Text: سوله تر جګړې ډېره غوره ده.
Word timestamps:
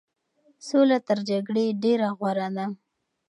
سوله 0.67 0.97
تر 1.07 1.17
جګړې 1.29 1.65
ډېره 1.83 2.07
غوره 2.17 2.47
ده. 2.57 2.65